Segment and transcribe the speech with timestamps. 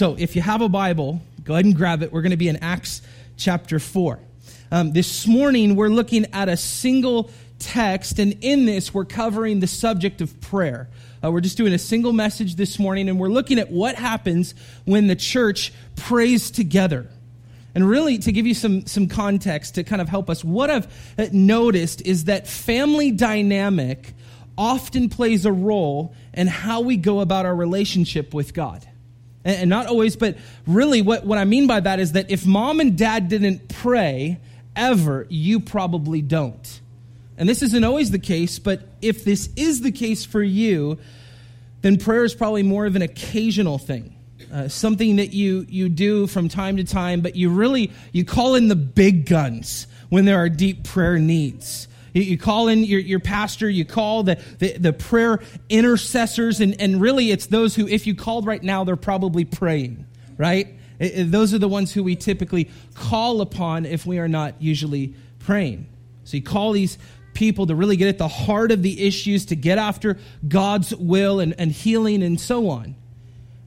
[0.00, 2.10] So if you have a Bible, go ahead and grab it.
[2.10, 3.02] We're going to be in Acts
[3.36, 4.18] chapter 4.
[4.70, 9.66] Um, this morning, we're looking at a single text, and in this, we're covering the
[9.66, 10.88] subject of prayer.
[11.22, 14.54] Uh, we're just doing a single message this morning, and we're looking at what happens
[14.86, 17.06] when the church prays together.
[17.74, 21.14] And really, to give you some, some context to kind of help us, what I've
[21.18, 24.14] uh, noticed is that family dynamic
[24.56, 28.86] often plays a role in how we go about our relationship with God.
[29.44, 30.36] And, and not always, but
[30.66, 34.38] really, what, what I mean by that is that if mom and dad didn't pray
[34.76, 36.80] ever, you probably don't.
[37.36, 40.98] And this isn't always the case, but if this is the case for you,
[41.82, 44.14] then prayer is probably more of an occasional thing.
[44.52, 48.56] Uh, something that you, you do from time to time, but you really, you call
[48.56, 51.88] in the big guns when there are deep prayer needs.
[52.12, 56.80] You, you call in your, your pastor, you call the, the, the prayer intercessors, and,
[56.80, 60.06] and really it's those who, if you called right now, they're probably praying,
[60.36, 60.68] right?
[60.98, 65.88] Those are the ones who we typically call upon if we are not usually praying.
[66.24, 66.98] So you call these
[67.32, 71.40] people to really get at the heart of the issues, to get after God's will
[71.40, 72.96] and, and healing and so on.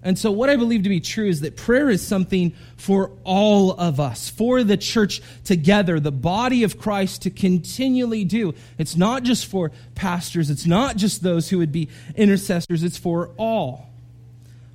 [0.04, 3.72] And so, what I believe to be true is that prayer is something for all
[3.72, 8.54] of us, for the church together, the body of Christ to continually do.
[8.78, 13.30] It's not just for pastors, it's not just those who would be intercessors, it's for
[13.38, 13.90] all.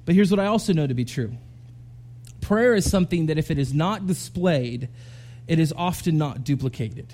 [0.07, 1.37] But here's what I also know to be true
[2.41, 4.89] prayer is something that if it is not displayed,
[5.47, 7.13] it is often not duplicated.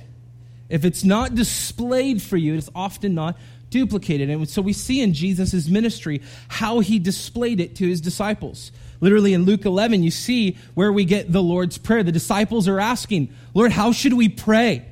[0.69, 3.37] If it's not displayed for you, it's often not
[3.75, 4.30] duplicated.
[4.30, 8.70] And so we see in Jesus' ministry how he displayed it to his disciples.
[9.00, 12.05] Literally in Luke 11, you see where we get the Lord's Prayer.
[12.05, 14.86] The disciples are asking, Lord, how should we pray?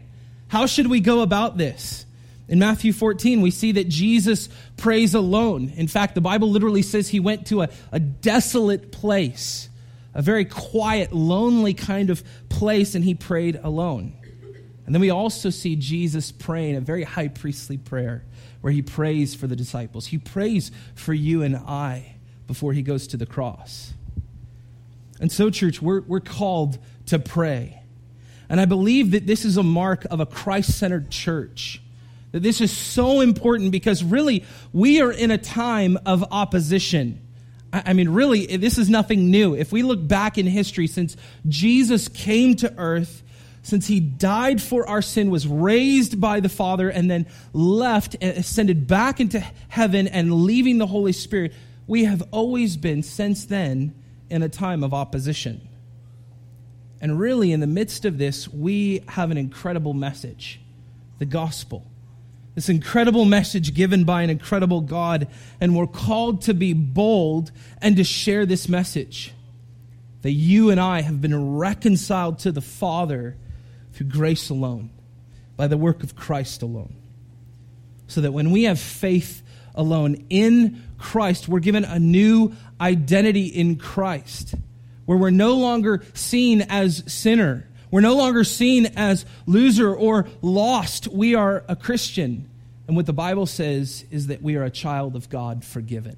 [0.48, 2.04] How should we go about this?
[2.48, 5.72] In Matthew 14, we see that Jesus prays alone.
[5.76, 9.68] In fact, the Bible literally says he went to a, a desolate place,
[10.12, 14.14] a very quiet, lonely kind of place, and he prayed alone.
[14.84, 18.24] And then we also see Jesus praying a very high priestly prayer
[18.60, 20.06] where he prays for the disciples.
[20.06, 22.16] He prays for you and I
[22.46, 23.92] before he goes to the cross.
[25.20, 27.80] And so, church, we're, we're called to pray.
[28.48, 31.80] And I believe that this is a mark of a Christ centered church.
[32.32, 37.20] That this is so important because really, we are in a time of opposition.
[37.72, 39.54] I mean, really, this is nothing new.
[39.54, 41.16] If we look back in history, since
[41.48, 43.21] Jesus came to earth,
[43.62, 48.36] since he died for our sin, was raised by the Father, and then left and
[48.36, 51.52] ascended back into heaven and leaving the Holy Spirit,
[51.86, 53.94] we have always been, since then,
[54.28, 55.60] in a time of opposition.
[57.00, 60.60] And really, in the midst of this, we have an incredible message
[61.18, 61.86] the gospel.
[62.56, 65.28] This incredible message given by an incredible God,
[65.60, 69.32] and we're called to be bold and to share this message
[70.22, 73.36] that you and I have been reconciled to the Father
[73.92, 74.90] through grace alone,
[75.56, 76.96] by the work of Christ alone.
[78.06, 79.42] So that when we have faith
[79.74, 84.54] alone in Christ, we're given a new identity in Christ,
[85.06, 87.66] where we're no longer seen as sinner.
[87.90, 91.08] We're no longer seen as loser or lost.
[91.08, 92.48] We are a Christian.
[92.86, 96.16] And what the Bible says is that we are a child of God forgiven.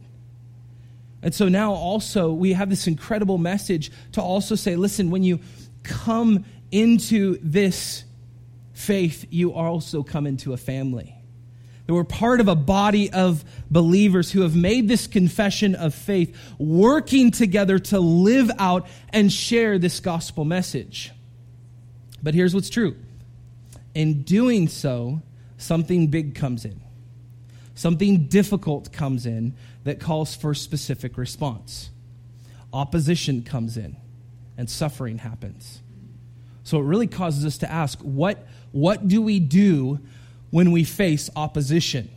[1.22, 5.40] And so now also we have this incredible message to also say listen, when you
[5.82, 8.02] come into this
[8.72, 11.14] faith, you also come into a family.
[11.86, 16.36] That we're part of a body of believers who have made this confession of faith,
[16.58, 21.12] working together to live out and share this gospel message.
[22.24, 22.96] But here's what's true
[23.94, 25.22] in doing so,
[25.56, 26.80] something big comes in,
[27.76, 29.54] something difficult comes in
[29.84, 31.90] that calls for specific response.
[32.72, 33.96] Opposition comes in,
[34.58, 35.82] and suffering happens.
[36.64, 40.00] So it really causes us to ask what, what do we do
[40.50, 42.10] when we face opposition?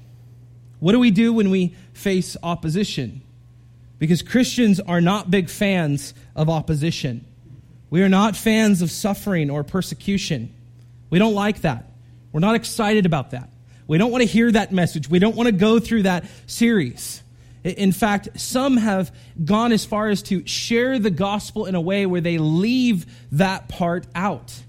[0.79, 3.21] What do we do when we face opposition?
[3.99, 7.25] Because Christians are not big fans of opposition.
[7.89, 10.53] We are not fans of suffering or persecution.
[11.09, 11.91] We don't like that.
[12.31, 13.49] We're not excited about that.
[13.87, 15.09] We don't want to hear that message.
[15.09, 17.23] We don't want to go through that series.
[17.67, 22.05] In fact, some have gone as far as to share the gospel in a way
[22.05, 24.63] where they leave that part out.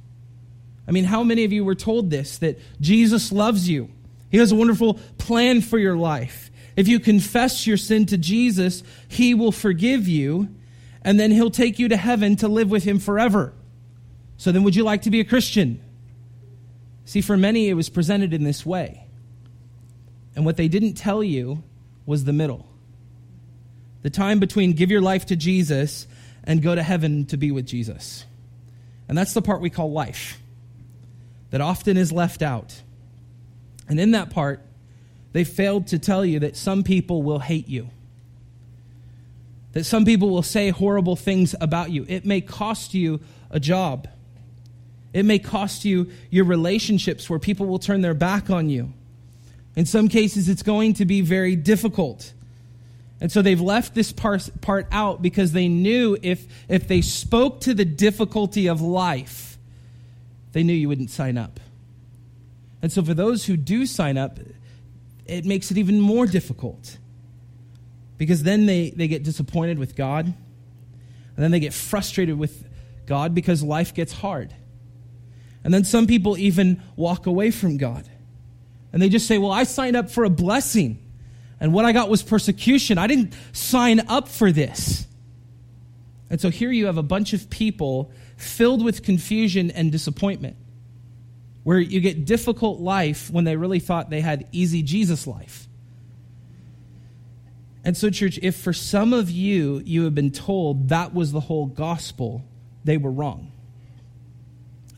[0.86, 3.90] I mean, how many of you were told this that Jesus loves you?
[4.30, 6.50] He has a wonderful plan for your life.
[6.76, 10.48] If you confess your sin to Jesus, He will forgive you,
[11.02, 13.52] and then He'll take you to heaven to live with Him forever.
[14.38, 15.80] So then, would you like to be a Christian?
[17.04, 19.04] See, for many, it was presented in this way.
[20.36, 21.62] And what they didn't tell you
[22.06, 22.67] was the middle
[24.02, 26.06] the time between give your life to Jesus
[26.44, 28.24] and go to heaven to be with Jesus.
[29.08, 30.40] And that's the part we call life,
[31.50, 32.82] that often is left out.
[33.88, 34.60] And in that part,
[35.32, 37.88] they failed to tell you that some people will hate you,
[39.72, 42.04] that some people will say horrible things about you.
[42.08, 43.20] It may cost you
[43.50, 44.08] a job,
[45.12, 48.92] it may cost you your relationships where people will turn their back on you.
[49.74, 52.32] In some cases, it's going to be very difficult.
[53.20, 57.62] And so they've left this part, part out because they knew if, if they spoke
[57.62, 59.58] to the difficulty of life,
[60.52, 61.58] they knew you wouldn't sign up.
[62.80, 64.38] And so for those who do sign up,
[65.26, 66.96] it makes it even more difficult
[68.18, 70.34] because then they, they get disappointed with God, and
[71.36, 72.68] then they get frustrated with
[73.06, 74.52] God because life gets hard.
[75.62, 78.08] And then some people even walk away from God.
[78.92, 80.98] And they just say, Well, I signed up for a blessing.
[81.60, 82.98] And what I got was persecution.
[82.98, 85.06] I didn't sign up for this.
[86.30, 90.56] And so here you have a bunch of people filled with confusion and disappointment,
[91.64, 95.66] where you get difficult life when they really thought they had easy Jesus life.
[97.84, 101.40] And so, church, if for some of you, you have been told that was the
[101.40, 102.44] whole gospel,
[102.84, 103.50] they were wrong.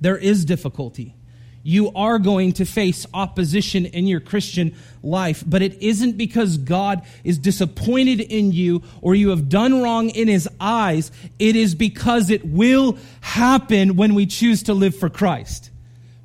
[0.00, 1.14] There is difficulty
[1.62, 5.44] you are going to face opposition in your Christian life.
[5.46, 10.28] But it isn't because God is disappointed in you or you have done wrong in
[10.28, 11.10] his eyes.
[11.38, 15.70] It is because it will happen when we choose to live for Christ.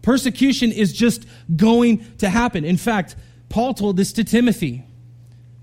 [0.01, 2.63] Persecution is just going to happen.
[2.63, 3.15] In fact,
[3.49, 4.83] Paul told this to Timothy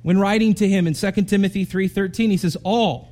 [0.02, 3.08] when writing to him in 2 Timothy 3:13 he says all.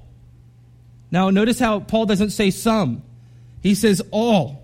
[1.11, 3.03] Now notice how Paul doesn't say some.
[3.63, 4.60] He says all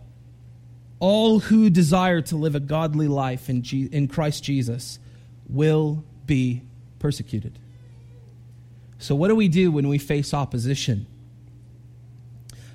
[0.98, 4.98] all who desire to live a godly life in, Je- in Christ Jesus
[5.48, 6.62] will be
[6.98, 7.58] persecuted.
[8.98, 11.06] So, what do we do when we face opposition?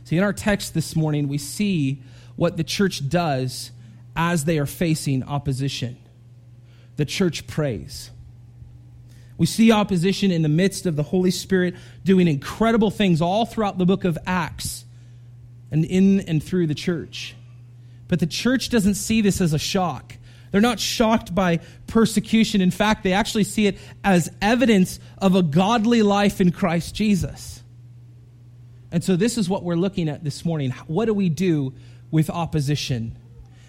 [0.04, 2.02] See, in our text this morning, we see
[2.36, 3.72] what the church does
[4.16, 5.98] as they are facing opposition.
[6.98, 8.12] The church prays.
[9.38, 13.80] We see opposition in the midst of the Holy Spirit doing incredible things all throughout
[13.80, 14.86] the book of Acts
[15.72, 17.36] and in and through the church.
[18.12, 20.18] But the church doesn't see this as a shock.
[20.52, 22.60] They're not shocked by persecution.
[22.60, 27.64] In fact, they actually see it as evidence of a godly life in Christ Jesus.
[28.92, 30.72] And so, this is what we're looking at this morning.
[30.88, 31.74] What do we do
[32.12, 33.18] with opposition?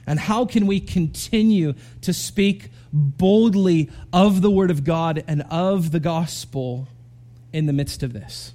[0.09, 5.93] And how can we continue to speak boldly of the Word of God and of
[5.93, 6.89] the gospel
[7.53, 8.55] in the midst of this?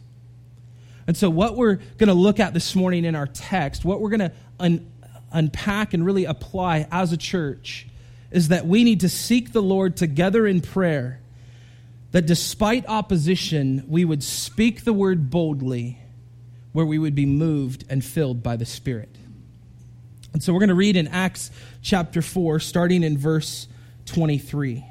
[1.08, 4.10] And so, what we're going to look at this morning in our text, what we're
[4.10, 4.92] going to un-
[5.32, 7.88] unpack and really apply as a church
[8.32, 11.22] is that we need to seek the Lord together in prayer,
[12.12, 16.00] that despite opposition, we would speak the word boldly,
[16.74, 19.16] where we would be moved and filled by the Spirit.
[20.34, 21.52] And so we're going to read in Acts
[21.82, 23.68] chapter 4, starting in verse
[24.06, 24.86] 23.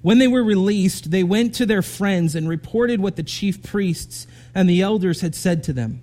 [0.00, 4.26] When they were released, they went to their friends and reported what the chief priests
[4.54, 6.02] and the elders had said to them.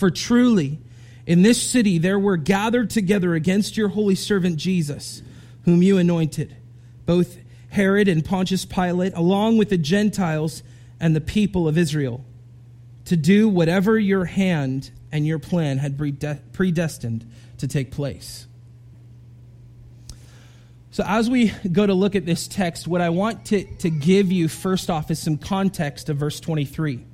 [0.00, 0.78] For truly,
[1.26, 5.20] in this city there were gathered together against your holy servant Jesus,
[5.66, 6.56] whom you anointed,
[7.04, 7.36] both
[7.68, 10.62] Herod and Pontius Pilate, along with the Gentiles
[10.98, 12.24] and the people of Israel,
[13.04, 18.46] to do whatever your hand and your plan had predestined to take place.
[20.92, 24.32] So, as we go to look at this text, what I want to, to give
[24.32, 27.04] you first off is some context of verse 23.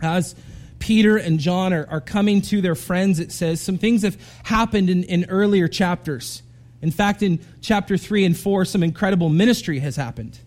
[0.00, 0.36] As
[0.78, 4.90] Peter and John are, are coming to their friends, it says some things have happened
[4.90, 6.42] in, in earlier chapters.
[6.80, 10.38] In fact, in chapter 3 and 4, some incredible ministry has happened.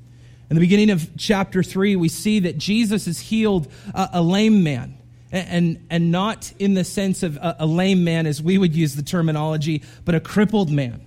[0.50, 4.64] In the beginning of chapter 3, we see that Jesus has healed a, a lame
[4.64, 4.98] man.
[5.34, 8.96] And, and not in the sense of a, a lame man as we would use
[8.96, 11.00] the terminology, but a crippled man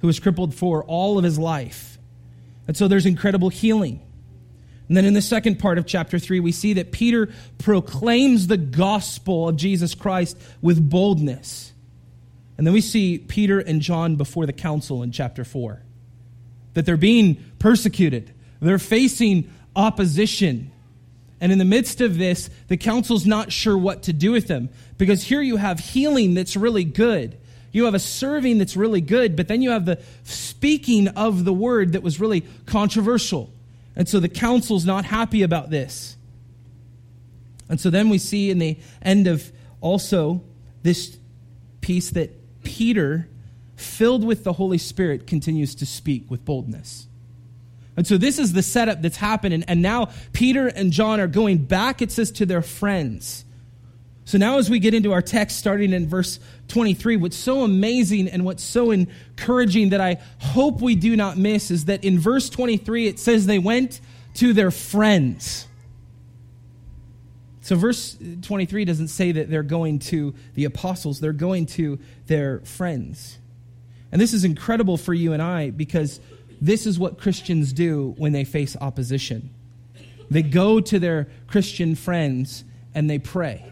[0.00, 1.98] who was crippled for all of his life.
[2.66, 4.00] And so there's incredible healing.
[4.88, 7.28] And then in the second part of chapter 3, we see that Peter
[7.58, 11.72] proclaims the gospel of Jesus Christ with boldness.
[12.56, 15.82] And then we see Peter and John before the council in chapter 4.
[16.74, 20.72] That they're being persecuted, they're facing opposition.
[21.40, 24.70] And in the midst of this, the council's not sure what to do with them.
[24.96, 27.38] Because here you have healing that's really good.
[27.70, 31.52] You have a serving that's really good, but then you have the speaking of the
[31.52, 33.52] word that was really controversial.
[33.98, 36.16] And so the council's not happy about this.
[37.68, 40.42] And so then we see in the end of also
[40.82, 41.18] this
[41.80, 42.30] piece that
[42.62, 43.28] Peter,
[43.76, 47.08] filled with the Holy Spirit, continues to speak with boldness.
[47.96, 49.64] And so this is the setup that's happening.
[49.64, 53.44] And now Peter and John are going back, it says, to their friends.
[54.28, 58.28] So now, as we get into our text, starting in verse 23, what's so amazing
[58.28, 62.50] and what's so encouraging that I hope we do not miss is that in verse
[62.50, 64.02] 23, it says they went
[64.34, 65.66] to their friends.
[67.62, 72.60] So, verse 23 doesn't say that they're going to the apostles, they're going to their
[72.60, 73.38] friends.
[74.12, 76.20] And this is incredible for you and I because
[76.60, 79.48] this is what Christians do when they face opposition.
[80.30, 82.62] They go to their Christian friends
[82.94, 83.64] and they pray.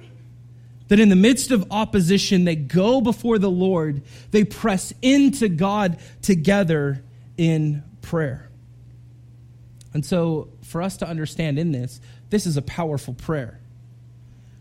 [0.89, 5.99] That in the midst of opposition, they go before the Lord, they press into God
[6.23, 7.03] together
[7.37, 8.49] in prayer.
[9.93, 12.01] And so, for us to understand in this,
[12.31, 13.59] this is a powerful prayer.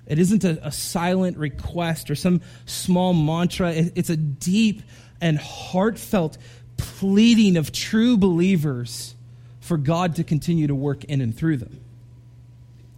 [0.08, 4.82] It isn't a, a silent request or some small mantra, it, it's a deep
[5.22, 6.38] and heartfelt
[6.77, 9.15] pleading of true believers
[9.62, 11.79] for God to continue to work in and through them.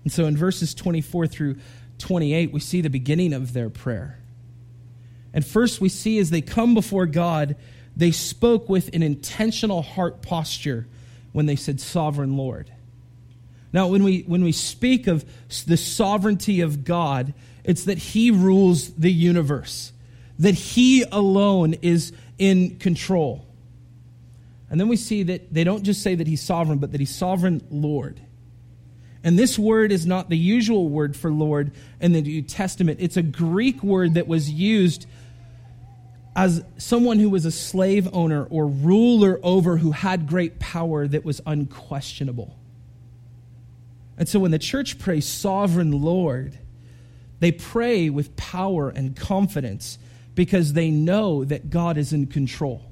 [0.04, 1.58] And so in verses 24 through
[2.00, 4.20] 28, we see the beginning of their prayer.
[5.34, 7.56] And first, we see as they come before God,
[7.96, 10.88] they spoke with an intentional heart posture
[11.34, 12.72] when they said, Sovereign Lord.
[13.74, 15.26] Now, when we, when we speak of
[15.66, 19.92] the sovereignty of God, it's that He rules the universe,
[20.40, 23.48] that He alone is in control.
[24.70, 27.16] And then we see that they don't just say that he's sovereign, but that he's
[27.16, 28.20] sovereign Lord.
[29.28, 33.02] And this word is not the usual word for Lord in the New Testament.
[33.02, 35.06] It's a Greek word that was used
[36.34, 41.26] as someone who was a slave owner or ruler over who had great power that
[41.26, 42.58] was unquestionable.
[44.18, 46.58] And so when the church prays, Sovereign Lord,
[47.42, 50.00] they pray with power and confidence
[50.36, 52.88] because they know that God is in control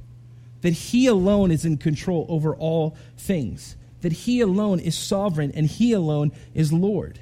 [0.65, 3.75] that He alone is in control over all things,
[4.05, 7.17] that He alone is sovereign and He alone is Lord.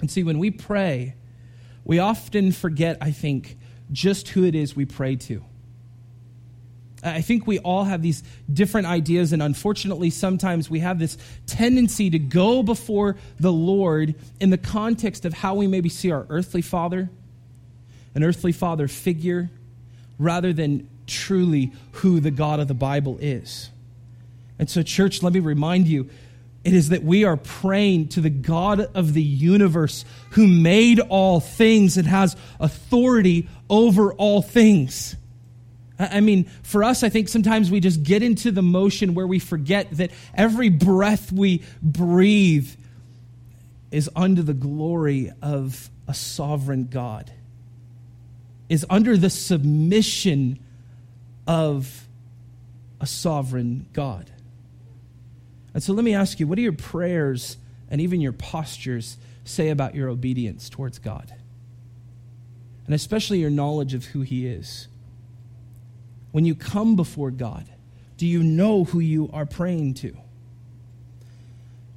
[0.00, 1.14] And see, when we pray,
[1.84, 3.58] we often forget, I think,
[3.90, 5.44] just who it is we pray to.
[7.04, 12.08] I think we all have these different ideas, and unfortunately, sometimes we have this tendency
[12.08, 16.62] to go before the Lord in the context of how we maybe see our earthly
[16.62, 17.10] father,
[18.14, 19.50] an earthly father figure,
[20.18, 23.68] rather than truly who the God of the Bible is.
[24.62, 26.08] And so, church, let me remind you
[26.62, 31.40] it is that we are praying to the God of the universe who made all
[31.40, 35.16] things and has authority over all things.
[35.98, 39.40] I mean, for us, I think sometimes we just get into the motion where we
[39.40, 42.70] forget that every breath we breathe
[43.90, 47.32] is under the glory of a sovereign God,
[48.68, 50.60] is under the submission
[51.48, 52.06] of
[53.00, 54.30] a sovereign God.
[55.74, 57.56] And so let me ask you what do your prayers
[57.90, 61.32] and even your postures say about your obedience towards God?
[62.86, 64.88] And especially your knowledge of who He is.
[66.32, 67.66] When you come before God,
[68.16, 70.16] do you know who you are praying to?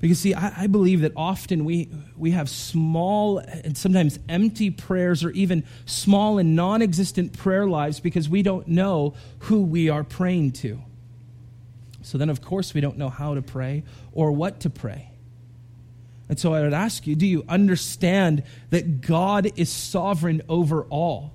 [0.02, 5.24] Because, see, I, I, believe that often we, we have small and sometimes empty prayers
[5.24, 10.04] or even small and non existent prayer lives because we don't know who we are
[10.04, 10.82] praying to.
[12.06, 13.84] So then, of course, we don't know how to pray
[14.14, 15.10] or what to pray.
[16.30, 21.34] And so I would ask you do you understand that God is sovereign over all?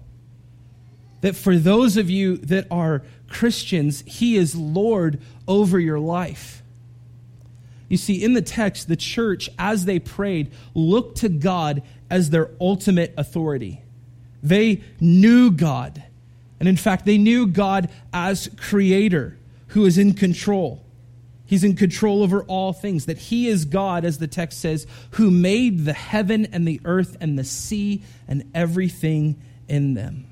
[1.23, 6.63] That for those of you that are Christians, He is Lord over your life.
[7.89, 12.51] You see, in the text, the church, as they prayed, looked to God as their
[12.61, 13.83] ultimate authority.
[14.41, 16.01] They knew God.
[16.61, 19.37] And in fact, they knew God as creator
[19.71, 20.85] who is in control.
[21.47, 25.31] He's in control over all things, that He is God, as the text says, who
[25.31, 30.27] made the heaven and the earth and the sea and everything in them.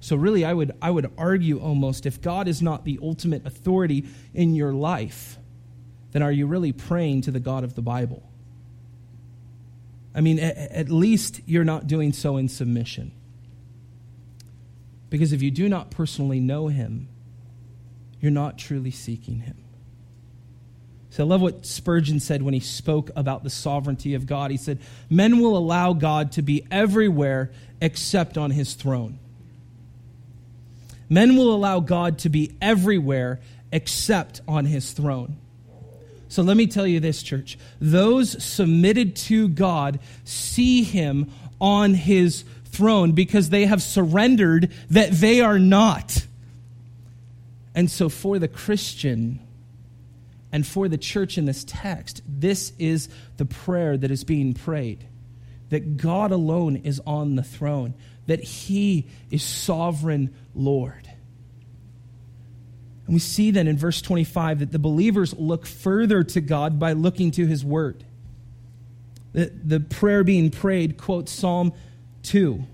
[0.00, 4.06] So, really, I would, I would argue almost if God is not the ultimate authority
[4.32, 5.38] in your life,
[6.12, 8.22] then are you really praying to the God of the Bible?
[10.14, 13.12] I mean, at least you're not doing so in submission.
[15.10, 17.08] Because if you do not personally know him,
[18.20, 19.56] you're not truly seeking him.
[21.10, 24.50] So I love what Spurgeon said when he spoke about the sovereignty of God.
[24.50, 29.18] He said, Men will allow God to be everywhere except on his throne.
[31.08, 33.40] Men will allow God to be everywhere
[33.72, 35.36] except on his throne.
[36.28, 37.56] So let me tell you this, church.
[37.80, 41.30] Those submitted to God see him
[41.60, 46.25] on his throne because they have surrendered that they are not.
[47.76, 49.46] And so for the Christian,
[50.50, 55.06] and for the church in this text, this is the prayer that is being prayed
[55.68, 57.94] that God alone is on the throne,
[58.26, 61.10] that He is sovereign Lord.
[63.06, 66.92] And we see then in verse 25 that the believers look further to God by
[66.92, 68.04] looking to His Word.
[69.32, 71.72] The, the prayer being prayed quotes Psalm
[72.22, 72.64] 2.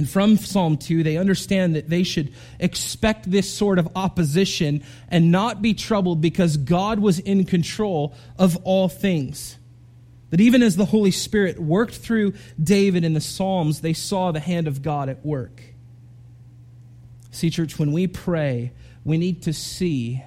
[0.00, 5.30] And from Psalm 2, they understand that they should expect this sort of opposition and
[5.30, 9.58] not be troubled because God was in control of all things.
[10.30, 14.40] That even as the Holy Spirit worked through David in the Psalms, they saw the
[14.40, 15.60] hand of God at work.
[17.30, 18.72] See, church, when we pray,
[19.04, 20.24] we need to see,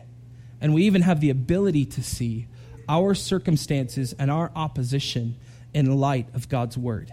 [0.62, 2.46] and we even have the ability to see,
[2.88, 5.36] our circumstances and our opposition
[5.74, 7.12] in light of God's word.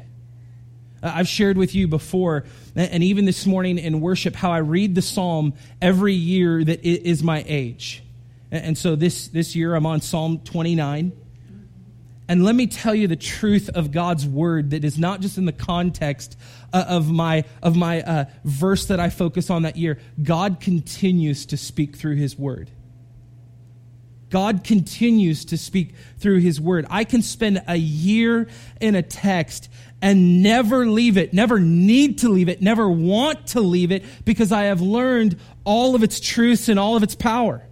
[1.03, 2.45] Uh, I've shared with you before,
[2.77, 7.23] and even this morning in worship, how I read the psalm every year that is
[7.23, 8.03] my age.
[8.51, 11.13] And so this, this year I'm on Psalm 29.
[12.29, 15.47] And let me tell you the truth of God's word that is not just in
[15.47, 16.39] the context
[16.73, 19.99] uh, of my, of my uh, verse that I focus on that year.
[20.23, 22.71] God continues to speak through his word.
[24.31, 26.87] God continues to speak through his word.
[26.89, 28.47] I can spend a year
[28.81, 29.69] in a text
[30.03, 34.51] and never leave it, never need to leave it, never want to leave it because
[34.53, 37.67] I have learned all of its truths and all of its power.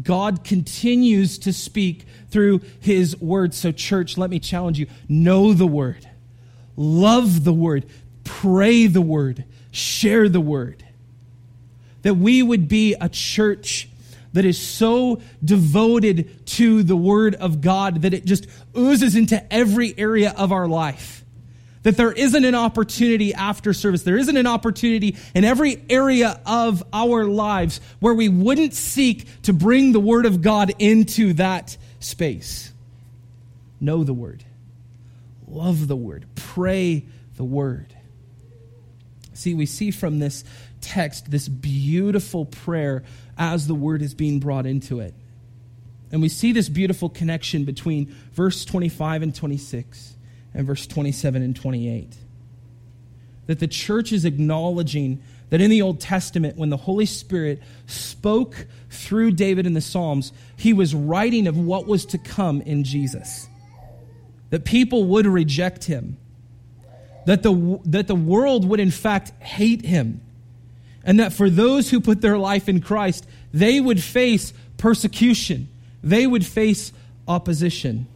[0.00, 3.54] God continues to speak through his word.
[3.54, 6.08] So, church, let me challenge you know the word,
[6.76, 7.86] love the word,
[8.24, 10.84] pray the word, share the word.
[12.02, 13.88] That we would be a church
[14.34, 19.96] that is so devoted to the Word of God that it just oozes into every
[19.96, 21.23] area of our life.
[21.84, 26.82] That there isn't an opportunity after service, there isn't an opportunity in every area of
[26.92, 32.72] our lives where we wouldn't seek to bring the Word of God into that space.
[33.80, 34.44] Know the Word,
[35.46, 37.04] love the Word, pray
[37.36, 37.94] the Word.
[39.34, 40.44] See, we see from this
[40.80, 43.02] text this beautiful prayer
[43.36, 45.14] as the word is being brought into it.
[46.12, 50.13] And we see this beautiful connection between verse 25 and 26
[50.54, 52.14] and verse 27 and 28.
[53.46, 58.66] That the church is acknowledging that in the Old Testament, when the Holy Spirit spoke
[58.90, 63.48] through David in the Psalms, he was writing of what was to come in Jesus.
[64.50, 66.16] That people would reject him,
[67.26, 70.22] that the, that the world would in fact hate him,
[71.04, 75.68] and that for those who put their life in Christ, they would face persecution,
[76.02, 76.92] they would face
[77.28, 78.06] opposition.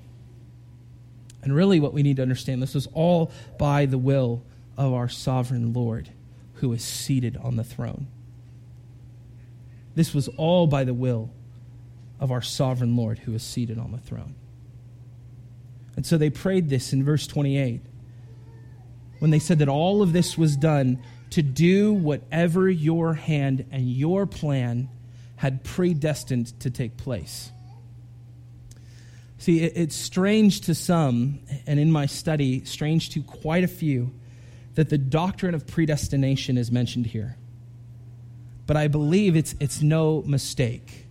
[1.42, 4.44] And really, what we need to understand this was all by the will
[4.76, 6.10] of our sovereign Lord
[6.54, 8.08] who is seated on the throne.
[9.94, 11.30] This was all by the will
[12.20, 14.34] of our sovereign Lord who is seated on the throne.
[15.96, 17.80] And so they prayed this in verse 28
[19.18, 23.90] when they said that all of this was done to do whatever your hand and
[23.90, 24.88] your plan
[25.36, 27.50] had predestined to take place.
[29.38, 34.12] See, it's strange to some, and in my study, strange to quite a few,
[34.74, 37.36] that the doctrine of predestination is mentioned here.
[38.66, 41.06] But I believe it's, it's no mistake.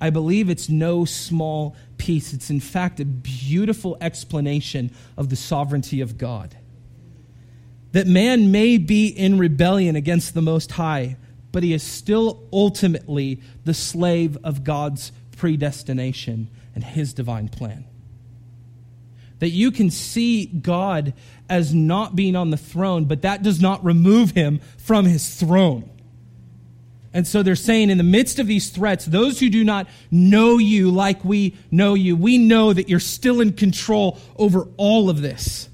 [0.00, 2.32] I believe it's no small piece.
[2.32, 6.56] It's, in fact, a beautiful explanation of the sovereignty of God
[7.94, 11.16] that man may be in rebellion against the Most High,
[11.52, 17.84] but he is still ultimately the slave of God's predestination and his divine plan.
[19.38, 21.12] That you can see God
[21.48, 25.90] as not being on the throne, but that does not remove him from his throne.
[27.12, 30.58] And so they're saying, in the midst of these threats, those who do not know
[30.58, 35.20] you like we know you, we know that you're still in control over all of
[35.22, 35.68] this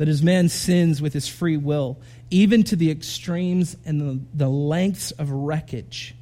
[0.00, 1.98] that as man sins with his free will,
[2.30, 6.14] even to the extremes and the, the lengths of wreckage,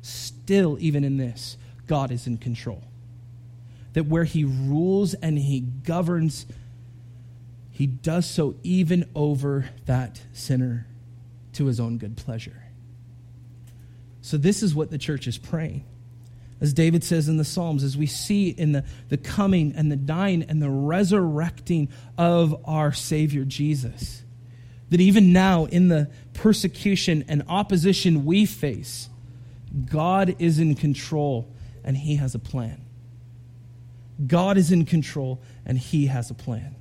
[0.00, 2.82] still, even in this, God is in control.
[3.92, 6.46] That where he rules and he governs,
[7.70, 10.86] he does so even over that sinner
[11.54, 12.64] to his own good pleasure.
[14.22, 15.84] So, this is what the church is praying.
[16.60, 19.96] As David says in the Psalms, as we see in the, the coming and the
[19.96, 24.22] dying and the resurrecting of our Savior Jesus,
[24.90, 29.08] that even now in the persecution and opposition we face,
[29.90, 31.51] God is in control
[31.84, 32.80] and He has a plan.
[34.26, 36.74] God is in control and He has a plan.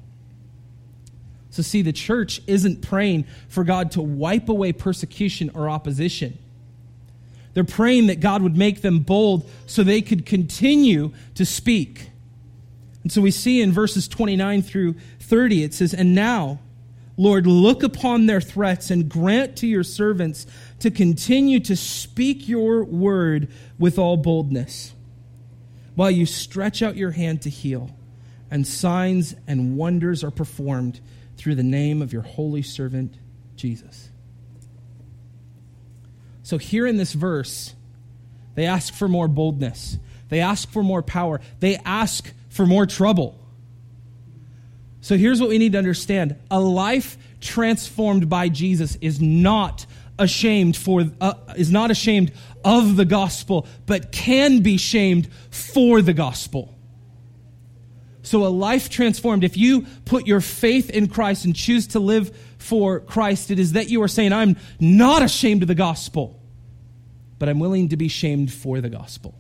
[1.49, 6.37] So, see, the church isn't praying for God to wipe away persecution or opposition.
[7.53, 12.09] They're praying that God would make them bold so they could continue to speak.
[13.03, 16.59] And so we see in verses 29 through 30, it says, And now,
[17.17, 20.47] Lord, look upon their threats and grant to your servants
[20.81, 24.93] to continue to speak your word with all boldness,
[25.95, 27.89] while you stretch out your hand to heal,
[28.49, 30.99] and signs and wonders are performed
[31.37, 33.15] through the name of your holy servant,
[33.55, 34.09] Jesus.
[36.43, 37.75] So, here in this verse,
[38.55, 39.97] they ask for more boldness,
[40.29, 43.37] they ask for more power, they ask for more trouble.
[45.01, 49.85] So, here's what we need to understand a life transformed by Jesus is not
[50.21, 52.31] ashamed for uh, is not ashamed
[52.63, 56.77] of the gospel but can be shamed for the gospel
[58.23, 62.35] so, a life transformed, if you put your faith in Christ and choose to live
[62.59, 66.39] for Christ, it is that you are saying, I'm not ashamed of the gospel,
[67.39, 69.33] but I'm willing to be shamed for the gospel.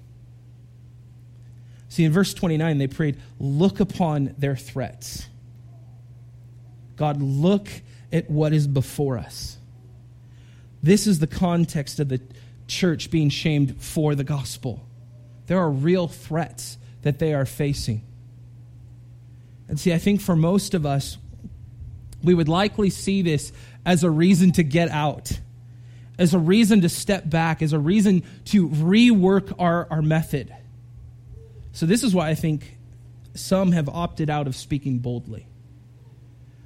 [1.89, 5.27] See, in verse 29, they prayed, Look upon their threats.
[6.95, 7.69] God, look
[8.11, 9.57] at what is before us.
[10.83, 12.21] This is the context of the
[12.67, 14.85] church being shamed for the gospel.
[15.47, 18.03] There are real threats that they are facing.
[19.67, 21.17] And see, I think for most of us,
[22.23, 23.51] we would likely see this
[23.85, 25.39] as a reason to get out,
[26.17, 30.53] as a reason to step back, as a reason to rework our, our method.
[31.73, 32.77] So, this is why I think
[33.33, 35.47] some have opted out of speaking boldly.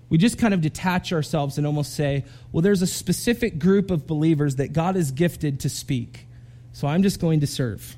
[0.10, 4.06] We just kind of detach ourselves and almost say, well, there's a specific group of
[4.06, 6.28] believers that God is gifted to speak.
[6.74, 7.98] So I'm just going to serve.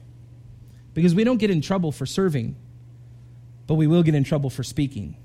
[0.93, 2.55] Because we don't get in trouble for serving
[3.67, 5.17] but we will get in trouble for speaking.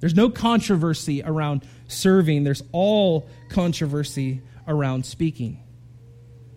[0.00, 5.62] There's no controversy around serving, there's all controversy around speaking.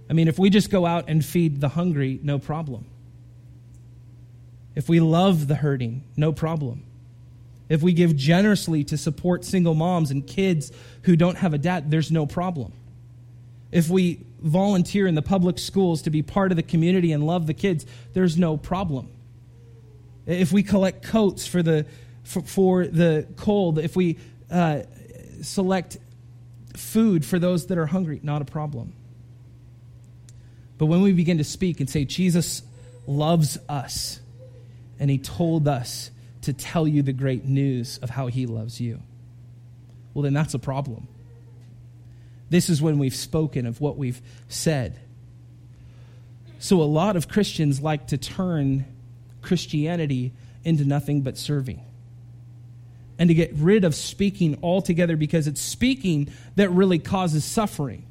[0.10, 2.88] I mean, if we just go out and feed the hungry, no problem.
[4.76, 6.86] If we love the hurting, no problem.
[7.70, 10.72] If we give generously to support single moms and kids
[11.04, 12.72] who don't have a dad, there's no problem.
[13.72, 17.48] If we volunteer in the public schools to be part of the community and love
[17.48, 19.10] the kids, there's no problem
[20.28, 21.86] if we collect coats for the,
[22.24, 24.20] for, for the cold, if we
[24.52, 24.82] uh,
[25.42, 25.98] select
[26.76, 28.94] food for those that are hungry, not a problem.
[30.78, 32.62] But when we begin to speak and say, Jesus
[33.08, 34.20] loves us,
[35.00, 39.02] and he told us to tell you the great news of how he loves you,
[40.14, 41.08] well, then that's a problem.
[42.50, 45.00] This is when we've spoken of what we've said.
[46.60, 48.86] So, a lot of Christians like to turn
[49.42, 51.84] Christianity into nothing but serving.
[53.20, 58.06] And to get rid of speaking altogether because it's speaking that really causes suffering.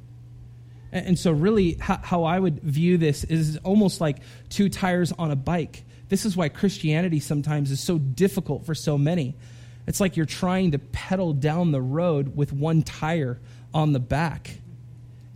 [0.92, 5.36] And so, really, how I would view this is almost like two tires on a
[5.36, 5.82] bike.
[6.08, 9.34] This is why Christianity sometimes is so difficult for so many.
[9.86, 13.38] It's like you're trying to pedal down the road with one tire
[13.72, 14.58] on the back.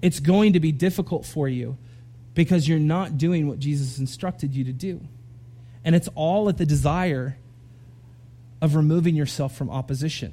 [0.03, 1.77] It's going to be difficult for you
[2.35, 5.01] because you're not doing what Jesus instructed you to do.
[5.85, 7.37] And it's all at the desire
[8.61, 10.33] of removing yourself from opposition.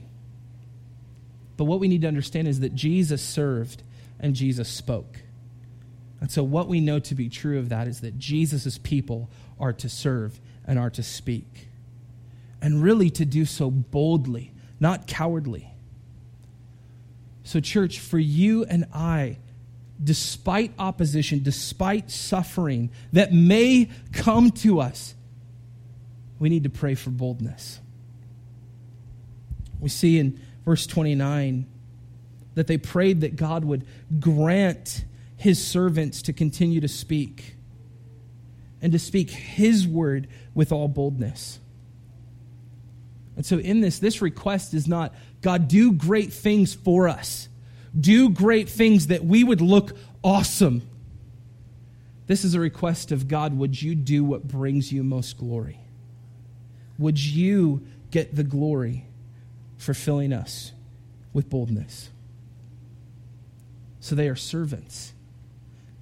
[1.56, 3.82] But what we need to understand is that Jesus served
[4.20, 5.22] and Jesus spoke.
[6.20, 9.74] And so, what we know to be true of that is that Jesus' people are
[9.74, 11.70] to serve and are to speak.
[12.62, 15.72] And really to do so boldly, not cowardly.
[17.44, 19.38] So, church, for you and I,
[20.04, 25.16] despite opposition, despite suffering that may come to us,
[26.40, 27.80] we need to pray for boldness.
[29.80, 31.68] We see in verse 29
[32.56, 33.86] that they prayed that God would
[34.20, 35.06] grant
[35.38, 37.56] his servants to continue to speak
[38.82, 41.60] and to speak his word with all boldness.
[43.36, 47.48] And so, in this, this request is not, God, do great things for us.
[47.98, 50.82] Do great things that we would look awesome.
[52.26, 55.80] This is a request of God, would you do what brings you most glory?
[56.98, 59.06] would you get the glory
[59.78, 60.72] for filling us
[61.34, 62.10] with boldness?
[64.00, 65.14] So they are servants.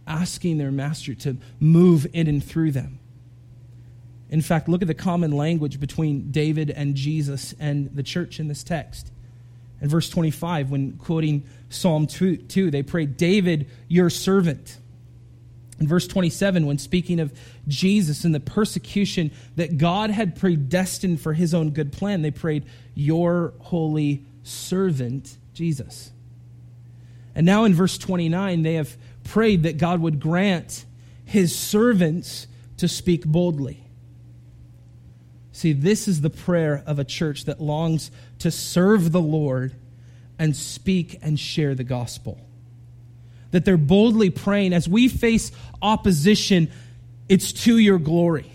[0.07, 2.99] Asking their master to move in and through them.
[4.29, 8.47] In fact, look at the common language between David and Jesus and the church in
[8.47, 9.11] this text.
[9.81, 14.77] In verse 25, when quoting Psalm 2, 2 they prayed, David, your servant.
[15.79, 17.37] In verse 27, when speaking of
[17.67, 22.65] Jesus and the persecution that God had predestined for his own good plan, they prayed,
[22.93, 26.11] Your holy servant, Jesus.
[27.35, 30.85] And now in verse 29, they have prayed that God would grant
[31.25, 33.83] his servants to speak boldly.
[35.51, 39.73] See, this is the prayer of a church that longs to serve the Lord
[40.37, 42.37] and speak and share the gospel.
[43.51, 46.69] That they're boldly praying as we face opposition,
[47.29, 48.51] it's to your glory.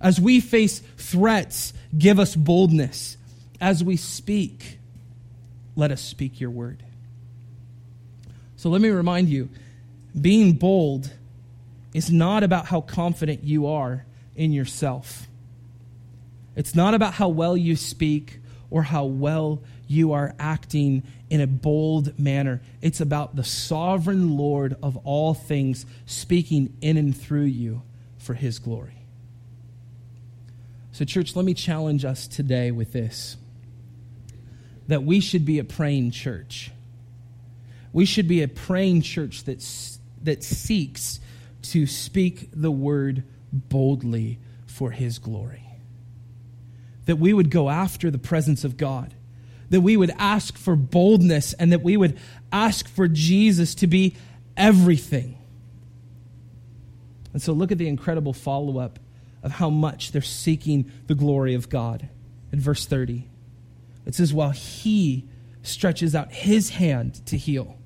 [0.00, 3.16] As we face threats, give us boldness.
[3.60, 4.78] As we speak,
[5.76, 6.82] let us speak your word.
[8.56, 9.48] So let me remind you
[10.18, 11.12] being bold
[11.94, 14.04] is not about how confident you are
[14.36, 15.26] in yourself.
[16.56, 18.40] It's not about how well you speak
[18.70, 22.60] or how well you are acting in a bold manner.
[22.82, 27.82] It's about the sovereign Lord of all things speaking in and through you
[28.18, 28.94] for his glory.
[30.92, 33.36] So, church, let me challenge us today with this
[34.88, 36.70] that we should be a praying church.
[37.92, 39.97] We should be a praying church that,
[40.28, 41.20] that seeks
[41.62, 45.64] to speak the word boldly for his glory.
[47.06, 49.14] That we would go after the presence of God.
[49.70, 52.18] That we would ask for boldness and that we would
[52.52, 54.16] ask for Jesus to be
[54.56, 55.38] everything.
[57.32, 58.98] And so look at the incredible follow up
[59.42, 62.08] of how much they're seeking the glory of God.
[62.52, 63.28] In verse 30,
[64.06, 65.28] it says, While he
[65.62, 67.77] stretches out his hand to heal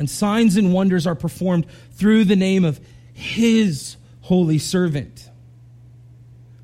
[0.00, 2.80] and signs and wonders are performed through the name of
[3.12, 5.28] his holy servant.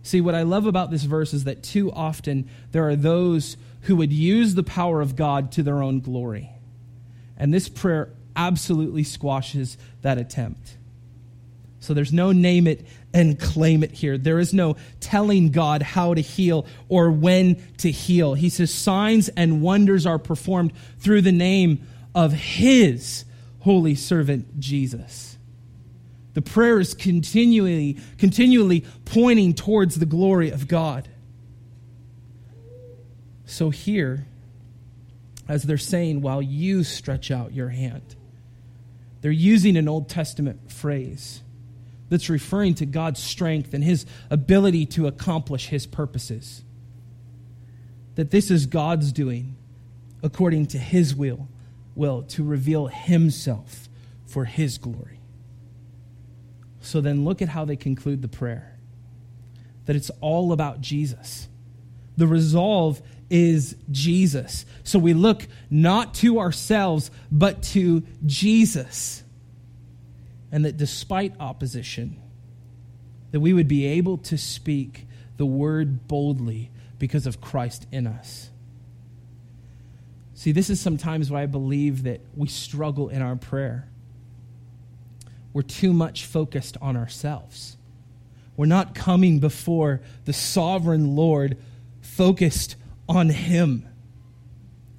[0.03, 3.97] See, what I love about this verse is that too often there are those who
[3.97, 6.49] would use the power of God to their own glory.
[7.37, 10.79] And this prayer absolutely squashes that attempt.
[11.81, 14.17] So there's no name it and claim it here.
[14.17, 18.33] There is no telling God how to heal or when to heal.
[18.33, 23.27] He says signs and wonders are performed through the name of his
[23.61, 25.37] holy servant Jesus.
[26.33, 31.09] The prayer is continually, continually pointing towards the glory of God.
[33.45, 34.27] So here,
[35.47, 38.17] as they're saying, while you stretch out your hand,
[39.21, 41.43] they're using an Old Testament phrase
[42.09, 46.63] that's referring to God's strength and his ability to accomplish his purposes.
[48.15, 49.57] That this is God's doing
[50.23, 51.49] according to his will
[51.97, 53.89] will to reveal himself
[54.27, 55.21] for his glory.
[56.81, 58.73] So then look at how they conclude the prayer
[59.87, 61.49] that it's all about Jesus.
[62.17, 64.67] The resolve is Jesus.
[64.85, 69.23] So we look not to ourselves, but to Jesus.
[70.51, 72.21] And that despite opposition,
[73.31, 75.07] that we would be able to speak
[75.37, 78.51] the word boldly because of Christ in us.
[80.37, 83.89] See, this is sometimes why I believe that we struggle in our prayer.
[85.55, 87.79] We're too much focused on ourselves.
[88.55, 91.57] We're not coming before the sovereign Lord
[92.03, 92.77] focused
[93.09, 93.89] on Him.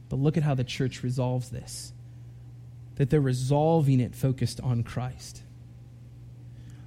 [0.10, 1.93] But look at how the church resolves this
[2.95, 5.43] that they're resolving it focused on Christ.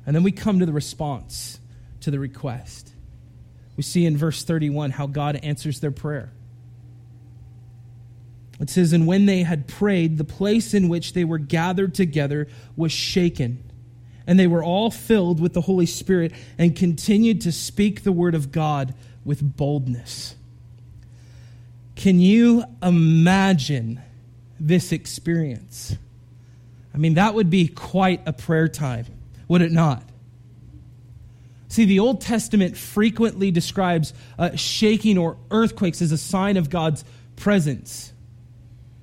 [0.05, 1.61] And then we come to the response
[2.01, 2.93] to the request.
[3.77, 6.33] We see in verse 31 how God answers their prayer.
[8.61, 12.46] It says, And when they had prayed, the place in which they were gathered together
[12.77, 13.64] was shaken.
[14.27, 18.35] And they were all filled with the Holy Spirit and continued to speak the word
[18.35, 18.94] of God
[19.25, 20.37] with boldness.
[21.96, 24.01] Can you imagine
[24.59, 25.96] this experience?
[26.94, 29.07] I mean, that would be quite a prayer time,
[29.49, 30.03] would it not?
[31.68, 37.05] See, the Old Testament frequently describes uh, shaking or earthquakes as a sign of God's
[37.37, 38.12] presence.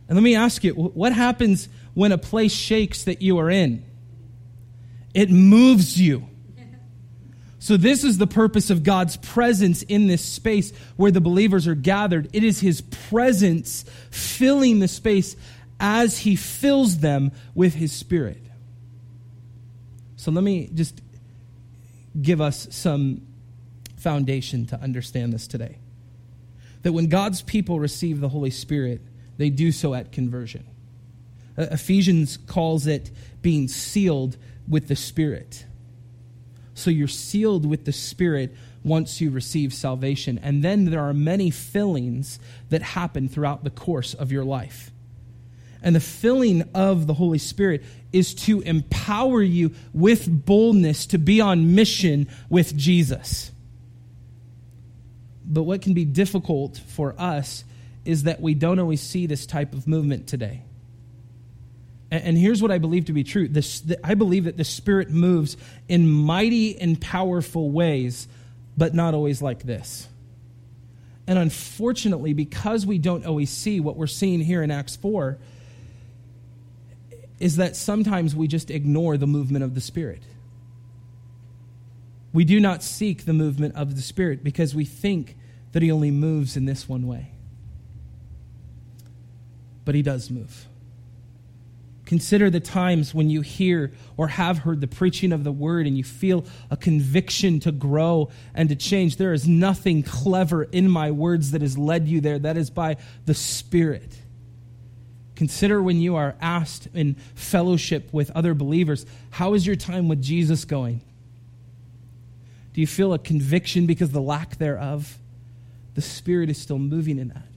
[0.07, 3.83] And let me ask you what happens when a place shakes that you are in?
[5.13, 6.27] It moves you.
[7.59, 11.75] So, this is the purpose of God's presence in this space where the believers are
[11.75, 12.29] gathered.
[12.31, 15.35] It is His presence filling the space
[15.79, 18.41] as He fills them with His Spirit.
[20.15, 21.01] So, let me just
[22.21, 23.27] give us some
[23.97, 25.79] foundation to understand this today.
[26.83, 29.01] That when God's people receive the Holy Spirit,
[29.37, 30.65] they do so at conversion.
[31.57, 35.65] Ephesians calls it being sealed with the Spirit.
[36.73, 40.39] So you're sealed with the Spirit once you receive salvation.
[40.43, 44.91] And then there are many fillings that happen throughout the course of your life.
[45.81, 51.41] And the filling of the Holy Spirit is to empower you with boldness to be
[51.41, 53.51] on mission with Jesus.
[55.45, 57.63] But what can be difficult for us
[58.07, 60.63] is that we don't always see this type of movement today.
[62.09, 63.49] And here's what I believe to be true.
[63.49, 65.57] This, I believe that the Spirit moves
[65.89, 68.29] in mighty and powerful ways,
[68.77, 70.07] but not always like this.
[71.27, 75.37] And unfortunately, because we don't always see what we're seeing here in Acts 4,
[77.41, 80.23] is that sometimes we just ignore the movement of the Spirit.
[82.31, 85.35] We do not seek the movement of the Spirit because we think
[85.73, 87.31] that He only moves in this one way.
[89.87, 90.67] But He does move.
[92.03, 95.97] Consider the times when you hear or have heard the preaching of the word and
[95.97, 99.15] you feel a conviction to grow and to change.
[99.15, 102.37] There is nothing clever in my words that has led you there.
[102.37, 104.13] That is by the Spirit.
[105.37, 110.21] Consider when you are asked in fellowship with other believers, how is your time with
[110.21, 110.99] Jesus going?
[112.73, 115.17] Do you feel a conviction because the lack thereof?
[115.95, 117.47] The Spirit is still moving in that.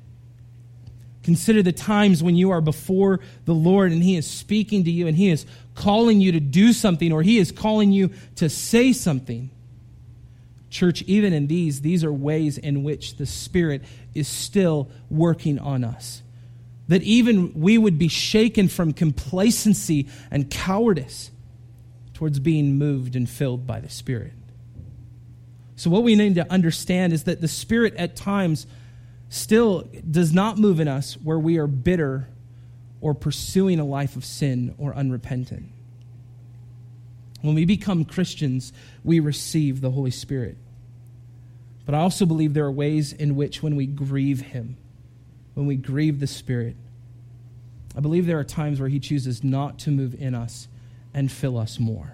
[1.23, 5.07] Consider the times when you are before the Lord and He is speaking to you
[5.07, 8.93] and He is calling you to do something or He is calling you to say
[8.93, 9.51] something.
[10.71, 13.83] Church, even in these, these are ways in which the Spirit
[14.15, 16.23] is still working on us.
[16.89, 21.31] That even we would be shaken from complacency and cowardice
[22.15, 24.33] towards being moved and filled by the Spirit.
[25.77, 28.67] So, what we need to understand is that the Spirit at times
[29.31, 32.29] still does not move in us where we are bitter
[33.01, 35.71] or pursuing a life of sin or unrepentant.
[37.41, 40.59] When we become Christians, we receive the Holy Spirit.
[41.87, 44.77] But I also believe there are ways in which, when we grieve Him,
[45.55, 46.77] when we grieve the Spirit,
[47.97, 50.69] I believe there are times where He chooses not to move in us
[51.15, 52.13] and fill us more.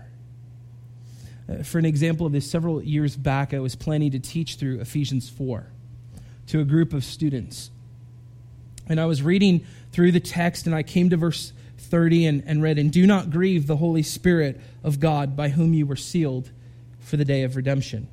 [1.49, 4.81] Uh, for an example of this, several years back, I was planning to teach through
[4.81, 5.67] Ephesians 4
[6.49, 7.71] to a group of students.
[8.89, 12.63] And I was reading through the text, and I came to verse 30 and, and
[12.63, 16.51] read, And do not grieve the Holy Spirit of God, by whom you were sealed
[17.01, 18.09] for the day of redemption.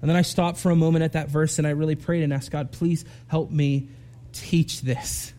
[0.00, 2.32] And then I stopped for a moment at that verse and I really prayed and
[2.32, 3.88] asked God, please help me
[4.32, 5.32] teach this.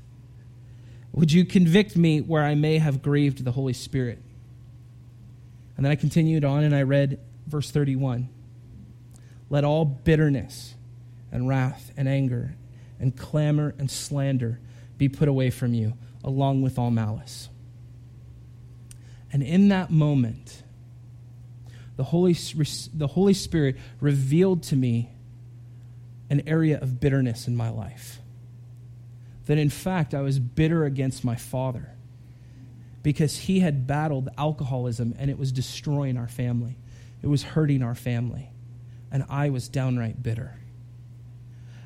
[1.14, 4.22] Would you convict me where I may have grieved the Holy Spirit?
[5.76, 8.28] And then I continued on and I read verse 31.
[9.50, 10.76] Let all bitterness
[11.32, 12.56] and wrath and anger
[13.00, 14.60] and clamor and slander
[14.98, 17.50] be put away from you, along with all malice.
[19.32, 20.64] And in that moment,
[21.96, 22.36] the Holy,
[22.94, 25.10] the Holy Spirit revealed to me
[26.30, 28.20] an area of bitterness in my life.
[29.46, 31.90] That in fact, I was bitter against my father
[33.02, 36.78] because he had battled alcoholism and it was destroying our family,
[37.22, 38.52] it was hurting our family.
[39.12, 40.60] And I was downright bitter.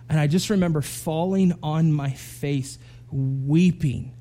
[0.09, 2.77] And I just remember falling on my face,
[3.11, 4.13] weeping,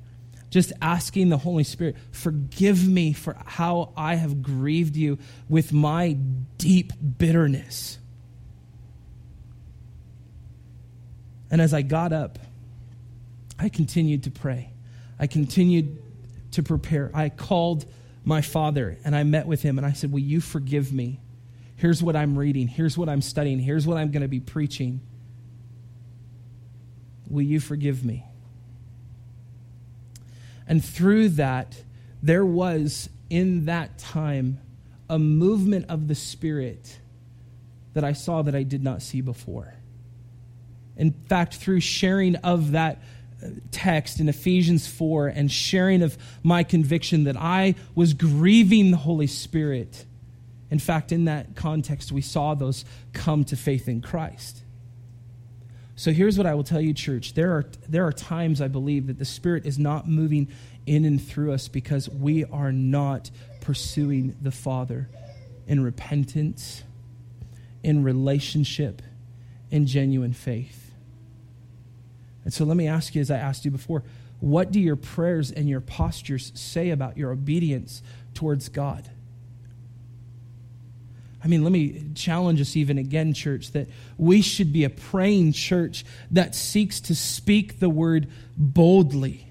[0.49, 5.17] just asking the Holy Spirit, forgive me for how I have grieved you
[5.49, 6.13] with my
[6.57, 7.97] deep bitterness.
[11.51, 12.39] And as I got up,
[13.59, 14.71] I continued to pray.
[15.19, 16.01] I continued
[16.51, 17.11] to prepare.
[17.13, 17.85] I called
[18.25, 21.19] my father and I met with him and I said, Will you forgive me?
[21.75, 22.67] Here's what I'm reading.
[22.67, 23.59] Here's what I'm studying.
[23.59, 25.01] Here's what I'm going to be preaching.
[27.33, 28.25] Will you forgive me?
[30.67, 31.81] And through that,
[32.21, 34.59] there was in that time
[35.09, 36.99] a movement of the Spirit
[37.93, 39.73] that I saw that I did not see before.
[40.95, 43.01] In fact, through sharing of that
[43.43, 48.97] uh, text in Ephesians 4 and sharing of my conviction that I was grieving the
[48.97, 50.05] Holy Spirit,
[50.69, 54.62] in fact, in that context, we saw those come to faith in Christ.
[55.95, 57.33] So here's what I will tell you, church.
[57.33, 60.47] There are, there are times I believe that the Spirit is not moving
[60.85, 63.29] in and through us because we are not
[63.61, 65.07] pursuing the Father
[65.67, 66.83] in repentance,
[67.83, 69.01] in relationship,
[69.69, 70.91] in genuine faith.
[72.43, 74.03] And so let me ask you, as I asked you before,
[74.39, 78.01] what do your prayers and your postures say about your obedience
[78.33, 79.09] towards God?
[81.43, 85.51] I mean, let me challenge us even again, church, that we should be a praying
[85.51, 89.47] church that seeks to speak the word boldly.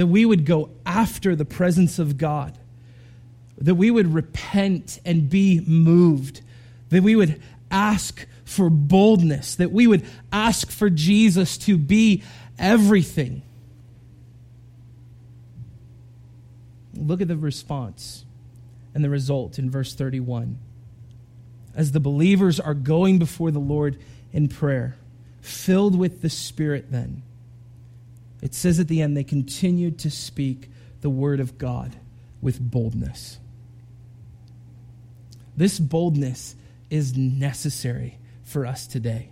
[0.00, 2.56] that we would go after the presence of God,
[3.58, 6.40] that we would repent and be moved,
[6.88, 7.38] that we would
[7.70, 10.02] ask for boldness, that we would
[10.32, 12.22] ask for Jesus to be
[12.58, 13.42] everything.
[16.94, 18.24] Look at the response
[18.94, 20.58] and the result in verse 31.
[21.74, 23.98] As the believers are going before the Lord
[24.32, 24.96] in prayer,
[25.40, 27.22] filled with the Spirit, then,
[28.42, 30.70] it says at the end, they continued to speak
[31.00, 31.96] the word of God
[32.40, 33.38] with boldness.
[35.56, 36.56] This boldness
[36.88, 39.30] is necessary for us today.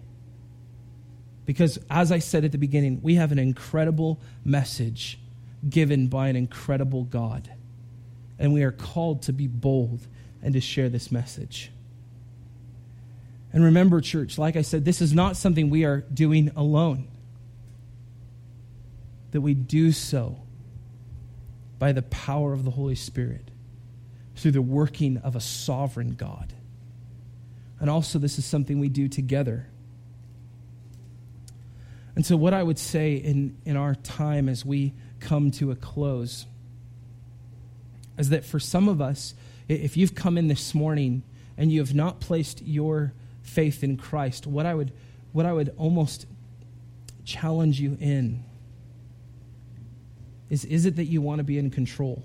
[1.47, 5.19] Because, as I said at the beginning, we have an incredible message
[5.69, 7.51] given by an incredible God.
[8.39, 10.07] And we are called to be bold
[10.43, 11.70] and to share this message.
[13.53, 17.09] And remember, church, like I said, this is not something we are doing alone
[19.30, 20.41] that we do so
[21.78, 23.51] by the power of the Holy Spirit
[24.36, 26.53] through the working of a sovereign God.
[27.80, 29.68] And also, this is something we do together.
[32.16, 35.76] And so, what I would say in, in our time as we come to a
[35.76, 36.47] close
[38.19, 39.35] is that for some of us,
[39.69, 41.23] if you've come in this morning
[41.57, 43.12] and you have not placed your
[43.43, 44.93] faith in Christ, what I would,
[45.33, 46.27] what I would almost
[47.25, 48.45] challenge you in
[50.51, 52.23] is is it that you want to be in control?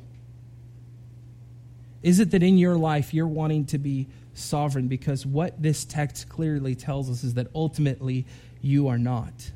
[2.01, 4.87] Is it that in your life you're wanting to be sovereign?
[4.87, 8.25] Because what this text clearly tells us is that ultimately
[8.61, 9.51] you are not.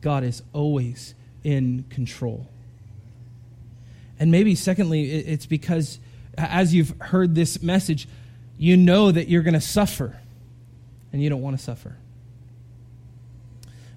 [0.00, 1.14] God is always
[1.44, 2.48] in control.
[4.18, 5.98] And maybe, secondly, it's because
[6.36, 8.08] as you've heard this message,
[8.56, 10.18] you know that you're going to suffer
[11.12, 11.96] and you don't want to suffer.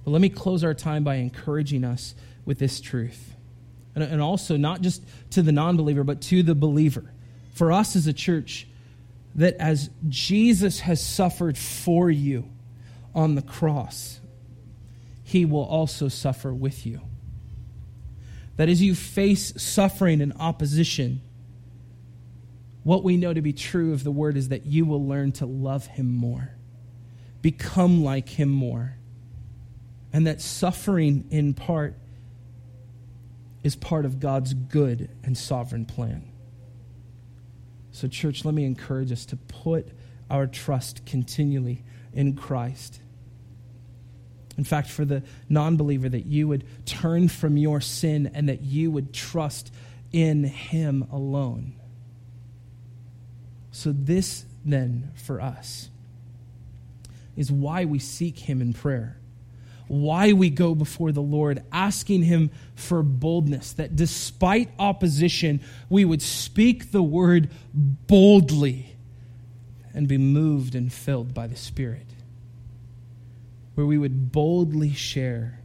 [0.04, 2.16] But let me close our time by encouraging us
[2.46, 3.36] with this truth
[3.96, 7.12] and, also not just to the non believer, but to the believer.
[7.54, 8.68] For us as a church,
[9.36, 12.46] that as Jesus has suffered for you
[13.14, 14.20] on the cross,
[15.24, 17.02] he will also suffer with you.
[18.58, 21.22] That as you face suffering and opposition,
[22.84, 25.46] what we know to be true of the word is that you will learn to
[25.46, 26.52] love him more,
[27.42, 28.98] become like him more,
[30.14, 31.96] and that suffering in part
[33.64, 36.28] is part of God's good and sovereign plan.
[37.92, 39.90] So, church, let me encourage us to put
[40.30, 41.84] our trust continually
[42.14, 43.02] in Christ.
[44.58, 48.62] In fact, for the non believer, that you would turn from your sin and that
[48.62, 49.74] you would trust
[50.12, 51.74] in Him alone.
[53.72, 55.90] So, this then for us
[57.36, 59.18] is why we seek Him in prayer
[59.92, 66.22] why we go before the Lord, asking Him for boldness, that despite opposition, we would
[66.22, 68.96] speak the word boldly
[69.94, 72.08] and be moved and filled by the Spirit.
[73.76, 75.60] Where we would boldly share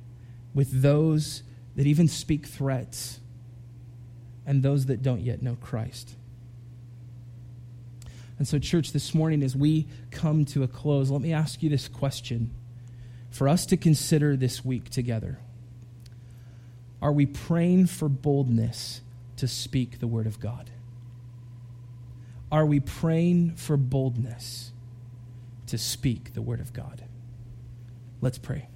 [0.55, 1.43] with those
[1.75, 3.21] that even speak threats
[4.47, 6.15] and those that don't yet know Christ.
[8.39, 11.71] And so, church, this morning, as we come to a close, let me ask you
[11.71, 12.51] this question
[13.31, 15.39] for us to consider this week together.
[17.01, 19.01] Are we praying for boldness
[19.37, 20.71] to speak the Word of God?
[22.53, 24.73] Are we praying for boldness
[25.67, 27.03] to speak the Word of God?
[28.27, 28.67] Let's pray.